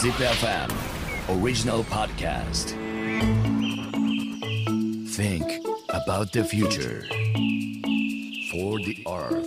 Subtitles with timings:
[0.00, 0.70] ZipFM
[1.28, 2.70] Original Podcast
[5.14, 7.04] Think about the future
[8.50, 9.46] For the earth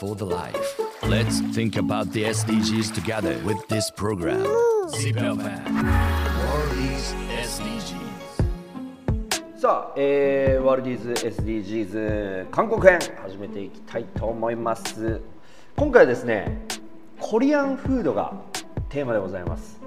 [0.00, 4.42] For the life Let's think about the SDGs together with this program
[4.88, 8.40] ZipFM World is SDGs
[9.60, 15.20] さあ、えー、ワールディーズ SDGs 韓国編始めていきたいと思います
[15.76, 16.66] 今回はですね
[17.20, 18.32] コリアンフードが
[18.92, 19.81] テーマでございます、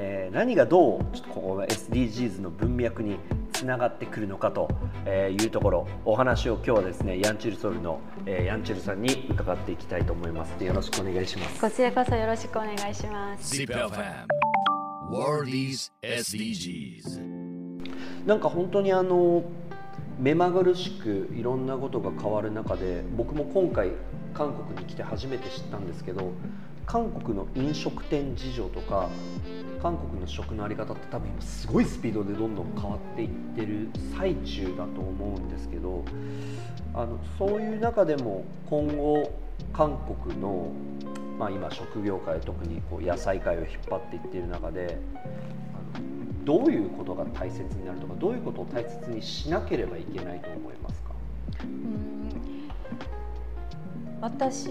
[0.00, 3.16] えー何がどうちょっとここの SDGs の文脈に
[3.52, 4.68] つながってくるのかと
[5.04, 10.62] えーいうところお話を今日はですねヤンチュルソウルの、えーヤンチュルさんに伺っていきたいと思います。
[10.64, 11.60] よろしくお願いします。
[11.60, 13.56] こちらこそよろしくお願いします。
[13.56, 14.26] ZipFM
[15.10, 17.20] World is SDGs
[18.26, 19.42] なんか本当にあの
[20.18, 23.92] 目まぐるしくいろんなことが変わる中で僕も今回
[24.34, 26.32] 韓国に来て初めて知ったんですけど
[26.84, 29.08] 韓国の飲食店事情とか
[29.82, 36.04] 韓国の食のあり方って多分今すごいスピードでどんどん変わっていってる最中だと思うんですけど
[36.94, 39.30] あのそういう中でも今後
[39.72, 40.72] 韓国の、
[41.38, 44.98] まあ、今食業界特にこう野菜界を引っ張っていってる中で
[46.44, 51.10] どういうことが大切になるとかどういうことを大切にしなければいけないと思いますか？
[54.20, 54.68] 私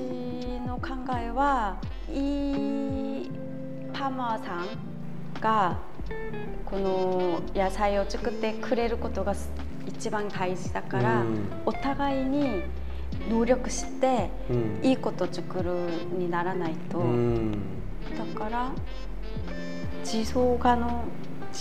[0.66, 1.78] の考えは
[2.12, 3.32] いい
[3.94, 4.66] パーマーさん
[5.40, 5.78] が
[6.66, 9.34] この野菜を作ってくれることが
[9.88, 11.48] 一番大事だから、うん。
[11.66, 12.64] お互いに
[13.30, 14.80] 努力してうん。
[14.84, 15.72] いいこと作る
[16.18, 17.52] にならないと、うん。
[18.18, 18.72] だから
[20.04, 21.04] 持続可能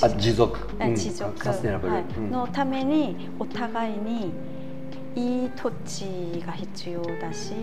[0.03, 0.95] あ持続、うん。
[0.95, 2.05] 持続、はい。
[2.19, 2.31] うん。
[2.31, 4.33] のためにお互いに
[5.15, 7.55] いい土地が必要だし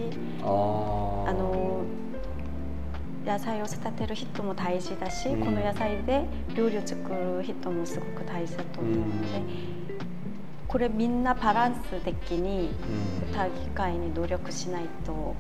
[0.42, 1.83] あの
[3.25, 5.39] 野菜を育てる人も大事だし、うん。
[5.39, 9.41] この野菜で料理を作る人もすごく大事だと思うので、
[10.67, 12.70] これみんなバランス的に
[13.23, 13.31] うん。
[13.31, 15.36] お互いに努力しないと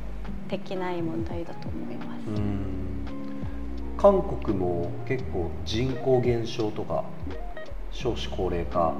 [0.49, 2.27] できない問題だと思います。
[2.27, 2.83] うん。
[3.97, 7.03] 韓国も結構人口減少とか
[7.91, 8.93] 少子高齢化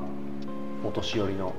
[0.85, 1.53] お年寄りの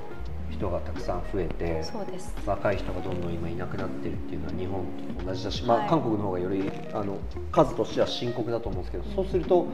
[0.55, 2.33] 人がたくさん増えてそうです。
[2.45, 4.85] 若い人がどんどん今いなくなってるっていうのは日本
[5.19, 5.89] と同じだし、まあ、はい。
[5.89, 7.17] 韓国の方がよりあの
[7.51, 9.65] 数としては深刻だと思うんですけどそうすると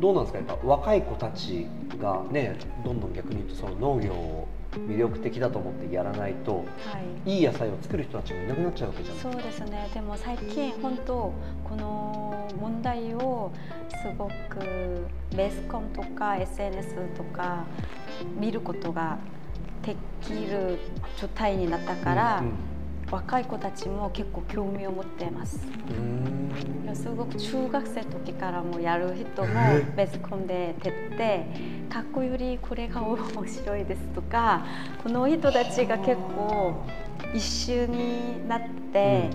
[0.00, 0.38] どうなんですか？
[0.38, 1.66] やっぱ若い子たち
[2.00, 4.48] がねどんどん逆に言うとその農業を
[4.88, 6.62] 魅力的だと思ってやらないとは
[7.26, 7.30] い。
[7.38, 9.88] いい野菜を作る人たちもいなくなっちゃうわけじゃないそうですね。
[9.92, 11.12] でも最近本当
[11.64, 13.50] この問題を
[13.90, 15.04] すごく
[15.36, 17.64] ベースコンとか SNS とか
[18.38, 19.18] 見ることが
[19.82, 20.78] できる
[21.16, 22.52] 状態になったから、うん
[23.10, 25.58] 若い子たちも結構興味を持っています。
[26.94, 29.48] すごく中学生の時からもやる人も
[29.96, 30.06] ベー。
[30.08, 31.46] スコンで出て
[31.88, 34.64] かっこよりこれが面白いですとか
[35.02, 36.84] この人たちが結構
[37.34, 38.60] 一緒になっ
[38.92, 39.28] て、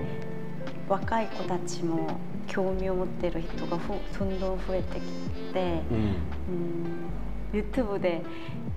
[0.87, 2.17] 若い子たちも
[2.47, 3.89] 興味を持っている人がふ
[4.19, 5.97] どんどん増えてきて、うん。
[5.97, 6.15] うん、
[7.55, 8.21] YouTube で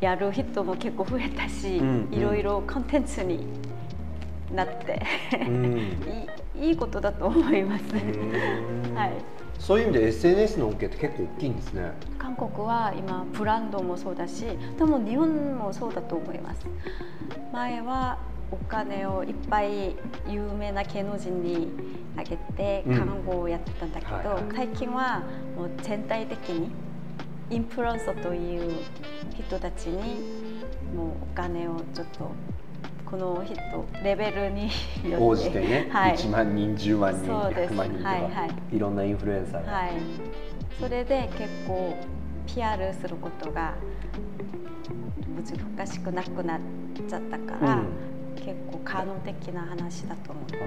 [0.01, 3.47] やる人も結構増えたし、うんいろいろコンテンツに
[4.55, 5.03] なって、
[5.41, 5.97] うん。
[6.61, 7.85] いいことだと思います。
[7.95, 9.13] うん はい。
[9.59, 11.91] そういう意味で SNS の恩恵って結構大きいんですね。
[12.17, 14.47] 韓国は今ブランドもそうだし
[14.79, 16.65] 多分日本もそうだと思います。
[17.53, 18.19] 前は
[18.53, 19.97] お金をいっぱい
[20.29, 21.69] 有名な芸能人に
[22.17, 22.97] あげてうん。
[22.97, 24.43] 看護をやってたんだけど、はいはい。
[24.55, 25.23] 最近は
[25.57, 26.71] もう全体的に
[27.51, 28.73] インフルエンサーという
[29.39, 30.21] 人たちに
[30.95, 32.31] もうお金をちょっと
[33.07, 33.55] この人
[34.05, 34.71] レベルに
[35.19, 37.73] 応じてね、はい、1万人、10万人、そうです。
[37.73, 38.29] 100万人とか、はいは
[38.71, 38.77] い。
[38.77, 39.73] いろんなインフルエンサーが。
[39.73, 39.93] はい、
[40.79, 41.97] それで結構
[42.47, 43.75] PR することが
[45.77, 46.61] 難しくなくなっ
[47.09, 50.59] ちゃったから、うん結構可能的な話だと思いま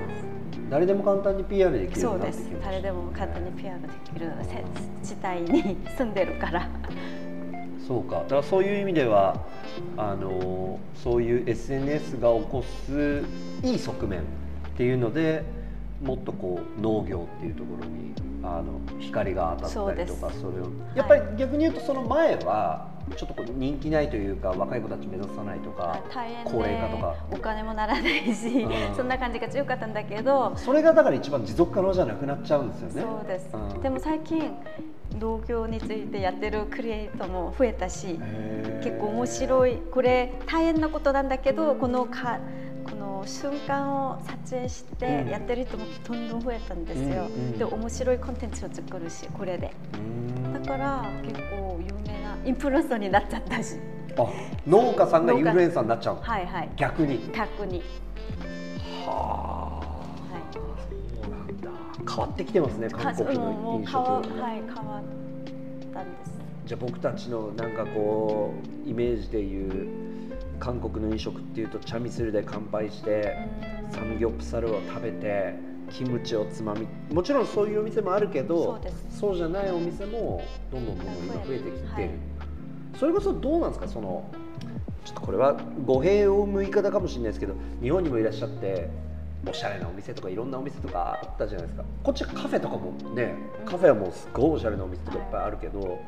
[0.70, 2.02] 誰でも簡単に PR できす。
[2.02, 2.50] るよそううです。
[2.64, 4.64] 誰でも簡単に PR できるせ
[5.04, 6.70] 地帯に住んでるから。
[7.86, 8.18] そうか。
[8.18, 9.36] だからそういう意味では、
[9.98, 13.24] あのそういう SNS が起こす
[13.64, 14.24] いい側面っ
[14.78, 15.44] ていうので、
[16.02, 18.14] もっとこう農業っていうところに
[18.44, 20.68] あの光が当たったりとか、それを。
[20.96, 26.00] やっぱり逆に言うとその前はちょっとこう人気ないというか若い子たち目指さないとか
[26.46, 27.16] 高齢化とでか。
[27.32, 28.96] お金もならないし、うん。
[28.96, 33.02] そんな感じが強かったんだけど、それがだから一番持続可能じゃなくなっちゃうんですよね。
[33.02, 33.82] そうです、うん。
[33.82, 34.52] でも最近
[35.20, 38.20] 農業についてやってるクリエイターも増えたし、
[38.84, 42.40] 結構面白いこれ大変なことなんだけどこのかこ
[43.26, 49.72] 瞬間を撮影してやってる人もどんどん増えたんですよ、うんうんで面白いコンテンツを作るしこれで。
[50.54, 53.76] だから結構有名なインフルエンサーになっちゃったし。
[54.18, 54.28] あ
[54.68, 56.22] 農家さんがインフルエンサーになっちゃうの？
[56.22, 56.70] はいはい。
[56.76, 57.32] 逆に？
[57.34, 57.82] 逆に、
[59.06, 59.86] はあ。
[59.86, 60.60] はそ
[61.28, 61.70] うなんだ。
[62.08, 66.32] 変わってきてますねい、韓国の飲食はい、変わったんです。
[66.66, 68.54] じゃあ僕たちのなんかこ
[68.86, 70.31] うイメージでいう
[70.62, 73.36] 韓国の飲食っていうとチャミスルで乾杯して
[73.90, 75.56] サムギョプサルを食べて
[75.90, 78.80] キムチをつまみもちろんそういうお店もあるけど
[79.10, 82.10] そうじゃないお店もどんどんどんどん今増えてきてる、はい。
[82.98, 83.88] それこそどうなんですか？
[83.88, 84.30] その
[85.04, 88.88] ちょっとこれは語弊を生む言い方かもしれないですけど日本にもいらっしゃって
[89.50, 91.84] おしゃれなお店とかいろんなお店とかあったじゃないですか。
[92.04, 93.34] こっちはカフェとかもね
[93.66, 96.00] カフェはもうすごいおしゃれなお店とかいっぱいあるけど、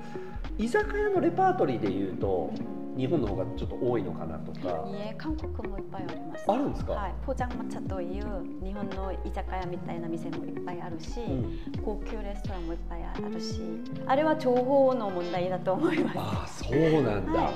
[0.60, 2.54] 居酒屋のレパートリーでいうと
[2.98, 4.86] 日本の方がちょっと多いのかなとか。
[4.90, 6.46] いえ韓国もいっぱいあります。
[6.52, 6.94] あるんですか？
[6.94, 11.60] はい、ポジャンマ茶という日本の居酒屋みたいな店もいっぱいあるし、うん。
[11.84, 13.62] 高級レストランもいっぱいあるし
[14.08, 16.18] あれは情報の問題だと思います。
[16.18, 17.54] ああそうなんだ、はい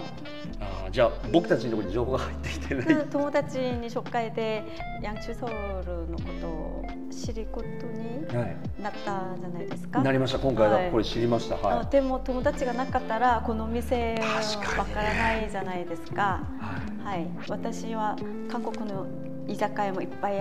[0.87, 4.63] ああじゃあ僕たちのところに情報が入ってきてない、友達に紹介で
[5.01, 5.49] ヤンチュソウ
[5.85, 10.01] ルのことを知ることにはい、なったじゃないですか。
[10.01, 10.85] なりました今回はい。
[10.85, 11.55] はこれ知りました。
[11.55, 14.77] はあでも友達がなかったらこの店確かにね。
[14.77, 16.13] わからないじゃないですか。
[16.15, 18.15] い、ははい、私は
[18.49, 19.05] 韓国の
[19.47, 20.37] 居酒屋もいっぱい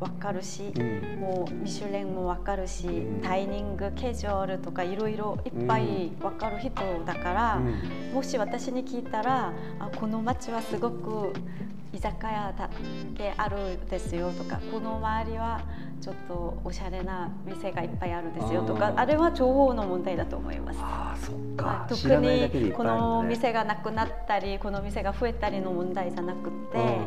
[0.00, 1.20] わかるし、いうん。
[1.20, 3.20] もうミシュレンもわかるし、うん。
[3.22, 6.70] タイミングケジュアルとかいろいろいっぱいわかる人
[7.04, 8.14] だから、うん。
[8.14, 11.32] もし私に聞いたらあこの町はすごく
[11.92, 12.70] 居酒屋だ
[13.14, 15.60] けあるですよとかこの周りは
[16.00, 20.78] ちょっとおしゃれな店がいっぱいあるですよとかあれは情報の問題だと思います。
[20.80, 21.86] ああそっか。
[21.88, 26.98] 特にこの店がなくなったりこの店が増えたりの問題じゃなくて、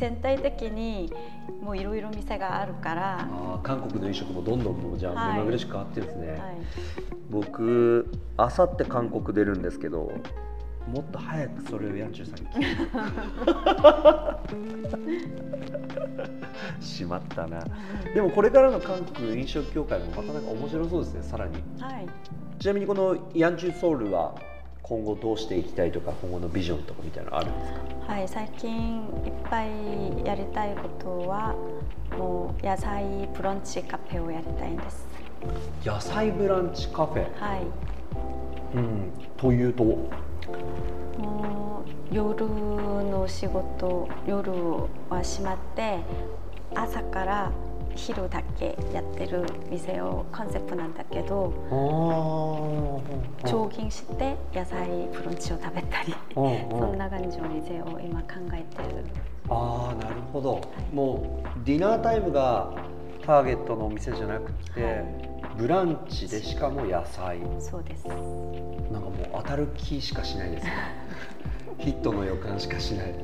[0.00, 1.12] 全体的に
[1.62, 5.32] もういろいろ店があるから、ああ韓国の飲食もどんどんもうじゃあはい。
[5.34, 6.40] 目まぐるしく変わってるんですね、はい、
[7.28, 10.10] 僕あさって韓国出るんですけど
[10.90, 12.66] もっと早くそれをヤンチューさんに
[16.80, 17.62] 聞 しまったな。
[18.14, 21.62] でもこれからの韓国飲食協会もまたなんか面白そうですねさらに。
[21.78, 22.06] はい、
[22.58, 24.34] ちなみにこのヤンチューソウルは
[24.90, 27.78] 今後どうしていきたいとか今後のビジョンとかみたいなのあるんですか？
[28.12, 29.68] はい、最近いっぱい
[30.24, 31.54] やりたいことは
[32.18, 35.06] もう野菜ブランチカフェをやりたいんです。
[35.84, 37.60] 野菜ブランチカフェ、はい、
[38.74, 39.84] うん、というと？
[39.84, 40.10] も
[42.10, 44.50] う夜の仕事夜
[45.08, 46.00] は閉まって
[46.74, 47.52] 朝から
[48.00, 51.52] 昼だけやってる店をコンセプトなんだけど
[53.44, 59.04] あ長銀して野菜ブランチを食べたりうんそんな感じの店を今考えてる。
[59.50, 60.60] ああなるほど、
[60.92, 62.72] もうディナータイムが
[63.26, 65.04] ターゲットのお店じゃなくて、はい。
[65.58, 67.40] ブランチでしかも野菜。
[67.58, 68.06] そうです。
[68.06, 68.20] なんか
[69.00, 70.72] もう当たる気しかしないですね。
[71.78, 73.14] ヒットの予感しかしない。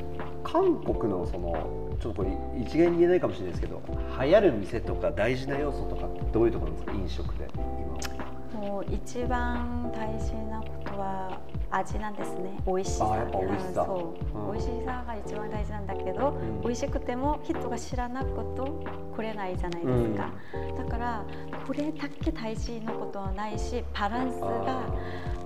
[0.43, 3.82] 韓国のそのちょっとこれ一概に言えないかもしれないですけど
[4.20, 6.93] 流行る店とか大事な要素とかどういうところなんですか？
[6.93, 11.38] 飲食で今もう一番大事なことは
[11.70, 12.58] 味なんですね。
[12.66, 13.12] 美味しさ。
[13.12, 13.81] あやっぱ美味しさ。
[13.82, 14.52] うんそう、うん。
[14.52, 16.60] 美味しさが一番大事なんだけど、ん。
[16.62, 18.84] 美味しくても人が知らなくと
[19.16, 20.31] 来れないじゃないですか、
[20.78, 21.25] だから
[21.66, 24.82] これだけ大事なことはないしバランスが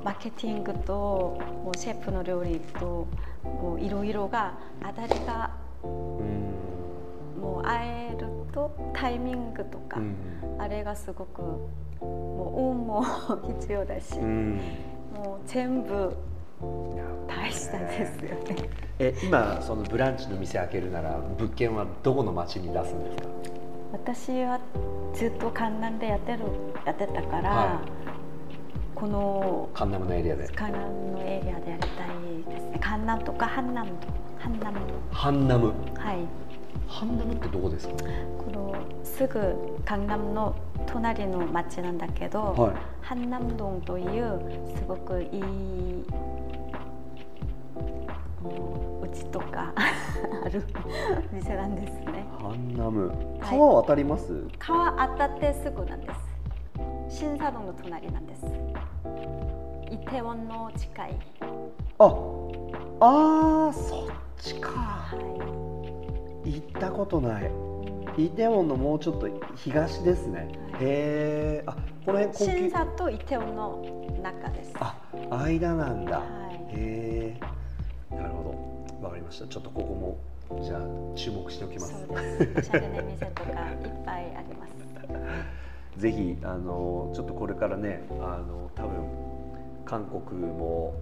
[0.05, 3.07] マーケティングともうシェフの料理と
[3.45, 10.15] もういろいろが当たりがうんもう会えるとタイミングとか、うん。
[10.59, 13.05] あれがすごくもう運も
[13.61, 14.61] 必要だし、うん。
[15.15, 16.17] もう全部
[17.27, 18.57] 大事なんですよね。
[18.99, 23.29] え今そのブランチの店開けるなら物件はどこの町に出すんですか？
[23.93, 24.61] 私は
[25.15, 26.41] ずっと観南でやってる
[26.85, 27.81] やってたから、は
[29.01, 30.47] このカ南のエリアで。
[30.49, 32.79] カ南のエリアでやりたいですね。
[32.83, 33.95] カ南とかハ南と
[34.39, 34.75] ハ南
[35.49, 35.73] ナム。
[35.95, 36.19] ハはい。
[36.87, 37.95] ハ南ってどこですか？
[37.95, 40.55] このすぐカ南の
[40.87, 46.05] 隣の町なんだけど、はい、ハンというすごくいい
[48.45, 49.73] お家とか
[50.45, 50.63] ある
[51.33, 52.27] 店なんですね。
[52.39, 56.30] ハ南川渡ります、はい、川渡ってすぐなんです。
[57.11, 58.47] 新佐堂の隣なんです
[59.91, 61.19] イテウォンの近い
[61.99, 62.05] あ
[63.01, 65.13] ああそっちか、
[66.45, 67.51] 行ったことない
[68.17, 71.77] イテウォンのもうちょっと東ですね、へえあ
[72.07, 74.95] この辺新佐とイテウォンの中ですあ
[75.31, 76.23] 間なんだ、
[76.69, 77.37] へ
[78.11, 80.81] えなるほどわかりましたちょっとここもじゃあ
[81.17, 82.07] 注目しておきます。
[82.07, 82.59] そうです。
[82.59, 83.57] おしゃれな店とかいっ
[84.05, 84.71] ぱいあります。
[85.97, 89.31] ぜひあのちょっとこれからねあの多分
[89.85, 90.95] 韓国も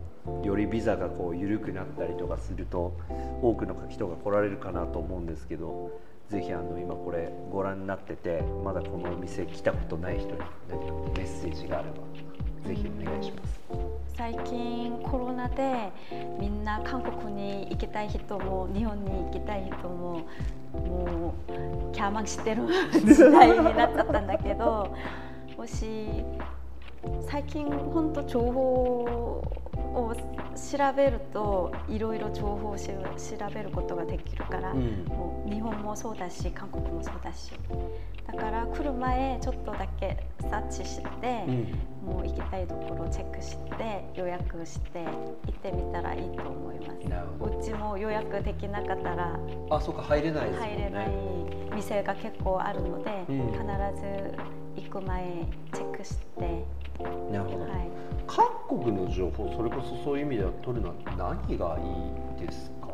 [0.45, 2.97] よりビザがこう緩くなったりとかすると
[3.43, 13.88] 多くの人が来られるかなと思うんですけどぜひあの今これご覧になっててまだこのお店来たことない人に何かメッセージがあればぜひお願いします。
[14.19, 15.93] 最近コロナで
[16.41, 20.27] みんな韓国に行きたい人も日本に行きたい人も
[20.73, 24.93] もうキャーマンしてる時代になっちゃったんだけど
[25.57, 26.25] もし
[27.31, 29.58] 最近本当情報
[29.95, 32.95] を調べるといろいろ情報をし調
[33.55, 35.05] べることができるから、うん。
[35.07, 37.53] もう日本もそうだし韓国もそうだし。
[38.27, 41.45] だから来る前ちょっとだけサーチして、
[42.05, 45.11] もう行きたいところをチェックして予約して行
[45.51, 46.99] ってみたらいいと思います。
[47.41, 49.39] うちも予約できなかったら
[49.71, 50.59] あそうか入れないね。
[50.59, 51.09] 入れない
[51.75, 53.47] 店が結構あるので、うん。
[53.53, 53.63] 必
[54.01, 54.37] ず
[54.77, 56.65] 行く前チェックして、
[57.33, 57.89] なるほど、はい、
[58.29, 61.77] 韓国の情報それこそそういう意味では取るのは何が
[62.39, 62.89] いいですか？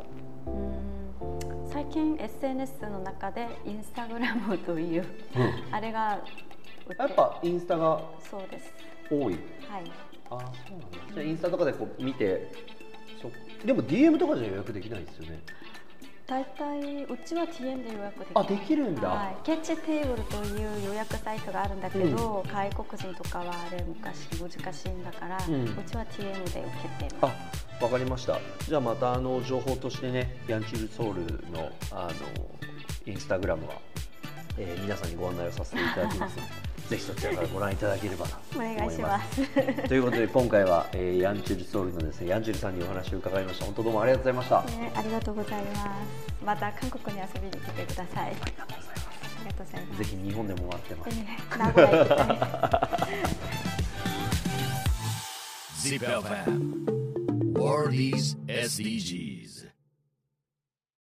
[0.47, 1.69] うん。
[1.71, 5.05] 最近 SNS の中でインスタグラムという
[5.73, 6.21] あれが
[6.99, 8.73] やっぱインスタがそうです。
[9.11, 9.21] 多い？
[9.25, 9.37] はい。
[10.31, 10.99] ああそうなんだ。
[11.15, 12.51] じゃあインスタとかでこう見て
[13.21, 13.31] そ
[13.67, 15.41] でも DM とかじゃ予約できないですよね
[16.27, 18.33] 大体うちは TM で予約できる。
[18.35, 26.61] あできるんだ、はい、ケッチテーブルという予約サイトがあるんだけど、外国人とかはあれ昔難しいんだから、ううんちは TM で受
[26.99, 27.37] けてます
[27.81, 28.39] あわかりました。
[28.67, 32.13] じゃあまたあの情報としてねヤンチルソウルのあの
[33.07, 33.75] インスタグラムは、
[34.57, 36.39] えー皆さんにご案内をさせていただきます
[36.89, 39.89] ぜひそちらからご覧いただければなとお思い願いします。
[39.89, 43.65] ということで今回は、えーヤンチュルソウルのですねヤンチュルさんにお話を伺いました。
[43.65, 46.45] 本当どうもありがとうございました、ね、ありがとうございます。
[46.45, 48.29] また韓国に遊びに来てください。
[48.29, 49.99] ありがとうございます。
[49.99, 52.29] ぜひ日本でも待ってます、えー名古屋行きたい
[55.77, 56.85] Zip FM
[57.59, 59.34] World is SDGs